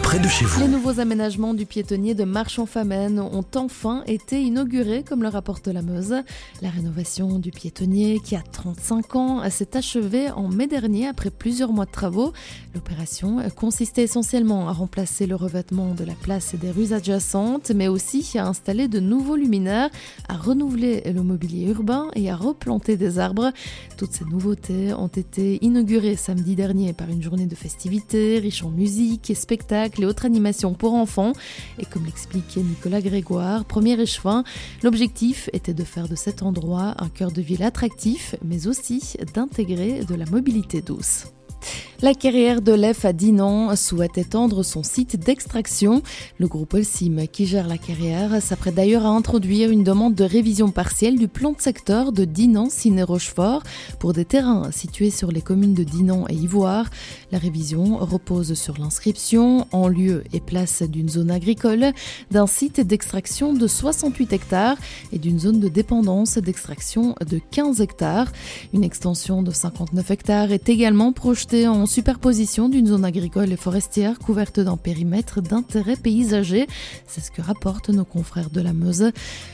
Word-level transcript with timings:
près 0.00 0.20
de 0.20 0.28
chez 0.28 0.44
vous. 0.44 0.60
Les 0.60 0.68
nouveaux 0.68 1.00
aménagements 1.00 1.54
du 1.54 1.66
piétonnier 1.66 2.14
de 2.14 2.22
Marche-en-Famenne 2.22 3.18
ont 3.18 3.44
enfin 3.56 4.04
été 4.06 4.40
inaugurés, 4.40 5.02
comme 5.02 5.22
le 5.22 5.28
rapporte 5.28 5.66
la 5.66 5.82
Meuse. 5.82 6.14
La 6.60 6.70
rénovation 6.70 7.40
du 7.40 7.50
piétonnier, 7.50 8.20
qui 8.24 8.36
a 8.36 8.42
35 8.42 9.16
ans, 9.16 9.50
s'est 9.50 9.76
achevée 9.76 10.30
en 10.30 10.48
mai 10.48 10.68
dernier 10.68 11.08
après 11.08 11.30
plusieurs 11.30 11.72
mois 11.72 11.86
de 11.86 11.90
travaux. 11.90 12.32
L'opération 12.74 13.38
consistait 13.56 14.04
essentiellement 14.04 14.68
à 14.68 14.72
remplacer 14.72 15.26
le 15.26 15.34
revêtement 15.34 15.94
de 15.94 16.04
la 16.04 16.14
place 16.14 16.54
et 16.54 16.58
des 16.58 16.70
rues 16.70 16.92
adjacentes, 16.92 17.72
mais 17.74 17.88
aussi 17.88 18.38
à 18.38 18.46
installer 18.46 18.86
de 18.86 19.00
nouveaux 19.00 19.36
luminaires, 19.36 19.90
à 20.28 20.36
renouveler 20.36 21.02
le 21.12 21.22
mobilier 21.22 21.66
urbain 21.66 22.08
et 22.14 22.30
à 22.30 22.36
replanter 22.36 22.96
des 22.96 23.18
arbres. 23.18 23.52
Toutes 23.96 24.12
ces 24.12 24.24
nouveautés 24.26 24.94
ont 24.94 25.08
été 25.08 25.58
inaugurées 25.64 26.16
samedi 26.16 26.54
dernier 26.54 26.92
par 26.92 27.08
une 27.08 27.22
journée 27.22 27.46
de 27.46 27.56
festivités 27.56 28.38
riche 28.38 28.62
en 28.62 28.70
musique 28.70 29.30
et 29.30 29.34
spectacles 29.34 29.71
et 29.72 30.04
autres 30.04 30.26
animations 30.26 30.74
pour 30.74 30.94
enfants. 30.94 31.32
Et 31.78 31.86
comme 31.86 32.04
l'expliquait 32.04 32.60
Nicolas 32.60 33.00
Grégoire, 33.00 33.64
premier 33.64 33.98
échevin, 34.00 34.44
l'objectif 34.82 35.48
était 35.52 35.74
de 35.74 35.84
faire 35.84 36.08
de 36.08 36.14
cet 36.14 36.42
endroit 36.42 36.94
un 36.98 37.08
cœur 37.08 37.32
de 37.32 37.40
ville 37.40 37.62
attractif, 37.62 38.34
mais 38.44 38.66
aussi 38.66 39.16
d'intégrer 39.34 40.04
de 40.04 40.14
la 40.14 40.26
mobilité 40.26 40.82
douce. 40.82 41.26
La 42.02 42.14
carrière 42.14 42.62
de 42.62 42.72
l'EF 42.72 43.04
à 43.04 43.12
Dinan 43.12 43.76
souhaite 43.76 44.18
étendre 44.18 44.64
son 44.64 44.82
site 44.82 45.14
d'extraction. 45.14 46.02
Le 46.38 46.48
groupe 46.48 46.74
Elsim, 46.74 47.28
qui 47.30 47.46
gère 47.46 47.68
la 47.68 47.78
carrière, 47.78 48.42
s'apprête 48.42 48.74
d'ailleurs 48.74 49.06
à 49.06 49.10
introduire 49.10 49.70
une 49.70 49.84
demande 49.84 50.16
de 50.16 50.24
révision 50.24 50.72
partielle 50.72 51.16
du 51.16 51.28
plan 51.28 51.52
de 51.52 51.60
secteur 51.60 52.10
de 52.10 52.24
Dinan, 52.24 52.68
Ciné 52.70 53.04
Rochefort 53.04 53.62
pour 54.00 54.14
des 54.14 54.24
terrains 54.24 54.72
situés 54.72 55.10
sur 55.10 55.30
les 55.30 55.42
communes 55.42 55.74
de 55.74 55.84
Dinan 55.84 56.24
et 56.28 56.34
Ivoire. 56.34 56.90
La 57.30 57.38
révision 57.38 57.98
repose 57.98 58.54
sur 58.54 58.78
l'inscription 58.78 59.68
en 59.70 59.86
lieu 59.86 60.24
et 60.32 60.40
place 60.40 60.82
d'une 60.82 61.08
zone 61.08 61.30
agricole, 61.30 61.92
d'un 62.32 62.48
site 62.48 62.80
d'extraction 62.80 63.52
de 63.52 63.68
68 63.68 64.32
hectares 64.32 64.76
et 65.12 65.20
d'une 65.20 65.38
zone 65.38 65.60
de 65.60 65.68
dépendance 65.68 66.36
d'extraction 66.36 67.14
de 67.24 67.40
15 67.52 67.80
hectares. 67.80 68.32
Une 68.74 68.82
extension 68.82 69.44
de 69.44 69.52
59 69.52 70.10
hectares 70.10 70.50
est 70.50 70.68
également 70.68 71.12
projetée 71.12 71.68
en 71.68 71.86
superposition 71.92 72.70
d'une 72.70 72.86
zone 72.86 73.04
agricole 73.04 73.52
et 73.52 73.56
forestière 73.56 74.18
couverte 74.18 74.58
d'un 74.58 74.78
périmètre 74.78 75.42
d'intérêt 75.42 75.96
paysager. 75.96 76.66
C'est 77.06 77.20
ce 77.20 77.30
que 77.30 77.42
rapportent 77.42 77.90
nos 77.90 78.06
confrères 78.06 78.48
de 78.48 78.62
la 78.62 78.72
Meuse. 78.72 79.10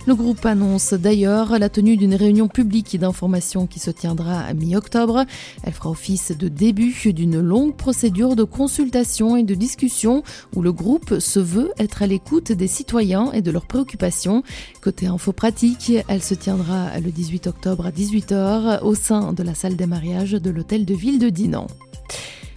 Le 0.07 0.15
groupe 0.15 0.47
annonce 0.47 0.93
d'ailleurs 0.93 1.59
la 1.59 1.69
tenue 1.69 1.97
d'une 1.97 2.15
réunion 2.15 2.47
publique 2.47 2.97
d'information 2.97 3.67
qui 3.67 3.81
se 3.81 3.91
tiendra 3.91 4.39
à 4.39 4.55
mi-octobre. 4.55 5.25
Elle 5.65 5.73
fera 5.73 5.91
office 5.91 6.31
de 6.31 6.47
début 6.47 6.95
d'une 7.13 7.41
longue 7.41 7.75
procédure 7.75 8.37
de 8.37 8.45
consultation 8.45 9.37
et 9.37 9.43
de 9.43 9.57
discussion 9.57 10.23
où 10.55 10.63
le 10.63 10.73
groupe 10.73 11.19
se 11.19 11.41
veut 11.41 11.73
être 11.77 12.03
à 12.03 12.07
l'écoute 12.07 12.53
des 12.53 12.69
citoyens 12.69 13.33
et 13.33 13.43
de 13.43 13.51
leurs 13.51 13.67
préoccupations. 13.67 14.45
Côté 14.81 15.09
info 15.09 15.33
pratique, 15.33 15.93
elle 16.07 16.23
se 16.23 16.35
tiendra 16.35 17.01
le 17.01 17.11
18 17.11 17.49
octobre 17.49 17.87
à 17.87 17.91
18h 17.91 18.83
au 18.83 18.95
sein 18.95 19.33
de 19.33 19.43
la 19.43 19.57
salle 19.57 19.75
des 19.75 19.87
mariages 19.87 20.33
de 20.33 20.51
l'hôtel 20.51 20.85
de 20.85 20.95
ville 20.95 21.19
de 21.19 21.31
Dinan. 21.31 21.67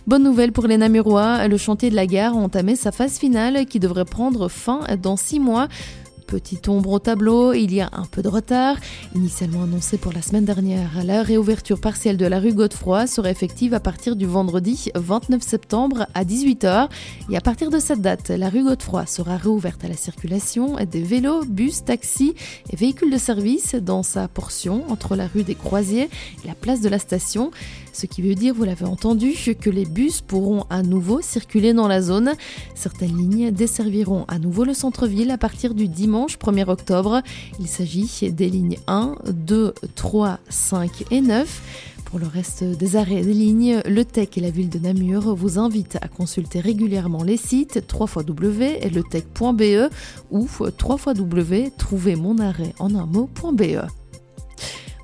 Bonne 0.07 0.23
nouvelle 0.23 0.52
pour 0.52 0.66
les 0.66 0.77
Namurois, 0.77 1.47
le 1.47 1.57
chantier 1.57 1.91
de 1.91 1.95
la 1.95 2.07
gare 2.07 2.33
a 2.33 2.38
entamé 2.38 2.75
sa 2.75 2.91
phase 2.91 3.19
finale 3.19 3.67
qui 3.67 3.80
devrait 3.80 4.03
prendre 4.03 4.49
fin 4.49 4.81
dans 5.02 5.16
six 5.16 5.39
mois. 5.39 5.67
Petite 6.31 6.69
ombre 6.69 6.91
au 6.91 6.99
tableau, 6.99 7.51
il 7.51 7.73
y 7.73 7.81
a 7.81 7.89
un 7.91 8.05
peu 8.05 8.21
de 8.21 8.29
retard. 8.29 8.77
Initialement 9.15 9.63
annoncé 9.63 9.97
pour 9.97 10.13
la 10.13 10.21
semaine 10.21 10.45
dernière, 10.45 11.03
la 11.03 11.23
réouverture 11.23 11.81
partielle 11.81 12.15
de 12.15 12.25
la 12.25 12.39
rue 12.39 12.53
Godefroy 12.53 13.05
serait 13.05 13.31
effective 13.31 13.73
à 13.73 13.81
partir 13.81 14.15
du 14.15 14.25
vendredi 14.25 14.91
29 14.95 15.41
septembre 15.41 16.07
à 16.13 16.23
18h. 16.23 16.87
Et 17.29 17.35
à 17.35 17.41
partir 17.41 17.69
de 17.69 17.79
cette 17.79 17.99
date, 17.99 18.29
la 18.29 18.47
rue 18.47 18.63
Godefroy 18.63 19.07
sera 19.07 19.35
réouverte 19.35 19.83
à 19.83 19.89
la 19.89 19.97
circulation 19.97 20.77
des 20.89 21.02
vélos, 21.02 21.43
bus, 21.43 21.83
taxis 21.83 22.33
et 22.71 22.77
véhicules 22.77 23.11
de 23.11 23.17
service 23.17 23.75
dans 23.75 24.02
sa 24.02 24.30
portion 24.30 24.89
entre 24.89 25.17
la 25.17 25.27
rue 25.27 25.43
des 25.43 25.55
Croisiers 25.55 26.09
et 26.45 26.47
la 26.47 26.55
place 26.55 26.80
de 26.80 26.87
la 26.87 26.99
station. 26.99 27.52
Ce 27.91 28.05
qui 28.05 28.21
veut 28.21 28.36
dire, 28.36 28.53
vous 28.53 28.64
l'avez 28.64 28.86
entendu, 28.86 29.33
que 29.59 29.70
les 29.70 29.83
bus 29.83 30.21
pourront 30.21 30.65
à 30.70 30.81
nouveau 30.81 31.20
circuler 31.21 31.73
dans 31.73 31.89
la 31.89 32.02
zone. 32.02 32.31
Certaines 32.73 33.17
lignes 33.17 33.52
desserviront 33.52 34.23
à 34.30 34.39
nouveau 34.39 34.64
le 34.64 34.73
centre-ville 34.73 35.30
à 35.30 35.37
partir 35.37 35.73
du 35.73 35.89
dimanche 35.89 36.20
1er 36.26 36.70
octobre. 36.70 37.21
Il 37.59 37.67
s'agit 37.67 38.32
des 38.32 38.49
lignes 38.49 38.77
1, 38.87 39.15
2, 39.32 39.73
3, 39.95 40.39
5 40.49 41.05
et 41.11 41.21
9. 41.21 41.61
Pour 42.05 42.17
le 42.20 42.27
reste 42.27 42.64
des 42.64 42.95
arrêts 42.98 43.21
des 43.21 43.33
lignes, 43.33 43.82
le 43.86 44.04
TEC 44.04 44.37
et 44.37 44.42
la 44.42 44.49
ville 44.49 44.70
de 44.70 44.80
Namur 44.80 45.33
vous 45.33 45.58
invitent 45.58 45.98
à 46.02 46.09
consulter 46.09 46.59
régulièrement 46.59 47.23
les 47.23 47.37
sites 47.37 47.82
www.letech.be 47.93 49.89
ou 50.30 50.45
www.trouvermonarrêt 50.59 52.73
en 52.80 52.95
un 52.95 53.05
mot.be. 53.05 54.01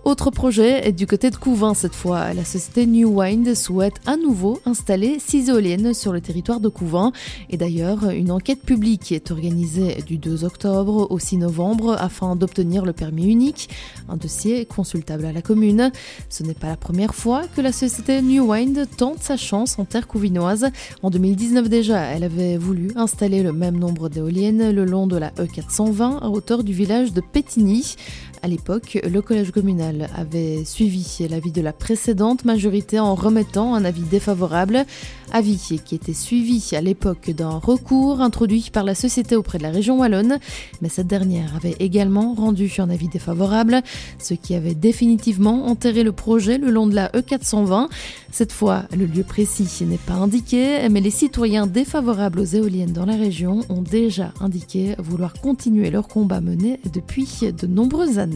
Autre 0.08 0.32
projet 0.32 0.88
est 0.88 0.94
du 0.94 1.06
côté 1.06 1.32
de 1.32 1.36
Couvin 1.36 1.74
cette 1.74 1.94
fois. 1.94 2.34
La 2.34 2.46
société 2.46 2.86
New 2.86 3.20
Wind 3.20 3.54
souhaite 3.56 3.96
à 4.06 4.16
nouveau 4.16 4.58
installer 4.66 5.18
six 5.20 5.50
éoliennes 5.50 5.94
sur 5.94 6.14
le 6.14 6.22
territoire 6.22 6.62
de 6.62 6.70
Couvin. 6.70 7.12
Et 7.50 7.58
d'ailleurs, 7.58 8.10
une 8.12 8.32
enquête 8.32 8.62
publique 8.62 9.12
est 9.12 9.32
organisée 9.32 10.02
du 10.08 10.18
2 10.18 10.46
octobre 10.46 11.08
au 11.10 11.20
6 11.20 11.40
novembre 11.40 11.98
afin 12.00 12.38
d'obtenir 12.38 12.86
le 12.86 12.94
permis 12.94 13.30
unique. 13.30 13.68
Un 14.08 14.16
dossier 14.16 14.66
consultable 14.66 15.26
à 15.26 15.34
la 15.34 15.42
commune. 15.42 15.92
Ce 16.30 16.42
n'est 16.42 16.54
pas 16.54 16.68
la 16.68 16.78
première 16.78 17.14
fois 17.14 17.42
que 17.54 17.60
la 17.60 17.74
société 17.74 18.22
New 18.22 18.50
Wind 18.50 18.88
tente 18.96 19.22
sa 19.22 19.36
chance 19.36 19.78
en 19.78 19.84
terre 19.84 20.08
couvinoise. 20.08 20.68
En 21.04 21.10
2019 21.10 21.68
déjà, 21.68 22.00
elle 22.00 22.24
avait 22.24 22.56
voulu 22.56 22.92
installer 22.96 23.44
le 23.44 23.52
même 23.52 23.78
nombre 23.78 24.08
d'éoliennes 24.08 24.72
le 24.72 24.86
long 24.86 25.06
de 25.06 25.18
la 25.18 25.32
E420 25.32 26.20
à 26.20 26.30
hauteur 26.30 26.64
du 26.64 26.72
village 26.72 27.12
de 27.12 27.20
Pétigny. 27.20 27.98
À 28.44 28.48
l'époque, 28.48 29.00
le 29.04 29.22
collège 29.22 29.52
communal 29.52 30.10
avait 30.16 30.64
suivi 30.64 31.28
l'avis 31.30 31.52
de 31.52 31.62
la 31.62 31.74
précédente 31.74 32.46
majorité 32.46 33.00
en 33.00 33.16
remettant 33.16 33.74
un 33.74 33.84
avis 33.84 34.04
défavorable, 34.04 34.86
avis 35.32 35.82
qui 35.84 35.96
était 35.96 36.14
suivi 36.14 36.70
à 36.74 36.82
l'époque 36.82 37.32
d'un 37.32 37.58
recours 37.58 38.22
introduit 38.22 38.70
par 38.72 38.84
la 38.84 38.96
société 38.96 39.36
auprès 39.36 39.58
de 39.58 39.64
la 39.64 39.72
région 39.72 40.00
wallonne, 40.00 40.40
mais 40.82 40.90
cette 40.90 41.08
dernière 41.08 41.56
avait 41.56 41.76
également 41.80 42.34
rendu 42.34 42.72
un 42.78 42.90
avis 42.90 43.08
défavorable, 43.08 43.82
ce 44.20 44.36
qui 44.36 44.54
avait 44.54 44.76
définitivement 44.76 45.66
enterré 45.68 46.04
le 46.04 46.12
projet 46.12 46.58
le 46.58 46.70
long 46.70 46.88
de 46.88 46.96
la 46.96 47.10
E420. 47.10 47.88
Cette 48.32 48.52
fois, 48.52 48.84
le 48.96 49.06
lieu 49.06 49.24
précis 49.24 49.68
n'est 49.86 49.98
pas 49.98 50.14
indiqué, 50.14 50.88
mais 50.90 51.02
les 51.02 51.10
citoyens 51.10 51.66
défavorables 51.66 52.40
aux 52.40 52.46
éoliennes 52.46 52.94
dans 52.94 53.06
la 53.06 53.16
région 53.16 53.62
ont 53.70 53.82
déjà 53.82 54.32
indiqué 54.40 54.96
vouloir 55.00 55.34
continuer 55.34 55.90
leur 55.90 56.08
combat 56.08 56.42
mené 56.42 56.80
depuis 56.94 57.28
de 57.42 57.68
nombreuses 57.68 58.20
années. 58.20 58.27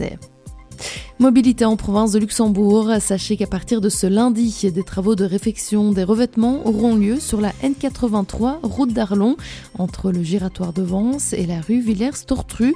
Mobilité 1.22 1.64
en 1.64 1.76
province 1.76 2.10
de 2.10 2.18
Luxembourg. 2.18 2.90
Sachez 2.98 3.36
qu'à 3.36 3.46
partir 3.46 3.80
de 3.80 3.88
ce 3.88 4.08
lundi, 4.08 4.72
des 4.74 4.82
travaux 4.82 5.14
de 5.14 5.24
réfection 5.24 5.92
des 5.92 6.02
revêtements 6.02 6.66
auront 6.66 6.96
lieu 6.96 7.20
sur 7.20 7.40
la 7.40 7.52
N83, 7.62 8.56
route 8.64 8.92
d'Arlon, 8.92 9.36
entre 9.78 10.10
le 10.10 10.24
giratoire 10.24 10.72
de 10.72 10.82
Vence 10.82 11.32
et 11.32 11.46
la 11.46 11.60
rue 11.60 11.80
Villers-Tortru. 11.80 12.74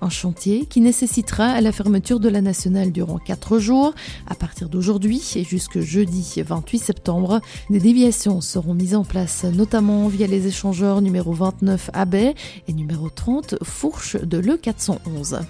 Un 0.00 0.10
chantier 0.10 0.66
qui 0.66 0.80
nécessitera 0.80 1.60
la 1.60 1.72
fermeture 1.72 2.20
de 2.20 2.28
la 2.28 2.40
nationale 2.40 2.92
durant 2.92 3.18
4 3.18 3.58
jours. 3.58 3.92
À 4.28 4.36
partir 4.36 4.68
d'aujourd'hui 4.68 5.20
et 5.34 5.42
jusque 5.42 5.80
jeudi 5.80 6.40
28 6.46 6.78
septembre, 6.78 7.40
des 7.68 7.80
déviations 7.80 8.40
seront 8.40 8.74
mises 8.74 8.94
en 8.94 9.02
place, 9.02 9.42
notamment 9.42 10.06
via 10.06 10.28
les 10.28 10.46
échangeurs 10.46 11.00
numéro 11.00 11.32
29 11.32 11.90
Abbey 11.94 12.36
et 12.68 12.72
numéro 12.72 13.10
30 13.10 13.56
Fourche 13.64 14.16
de 14.22 14.38
l'E411. 14.38 15.40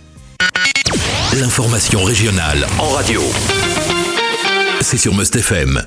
L'information 1.34 2.02
régionale 2.04 2.66
en 2.78 2.88
radio. 2.88 3.22
C'est 4.80 4.96
sur 4.96 5.14
Must 5.14 5.36
FM. 5.36 5.86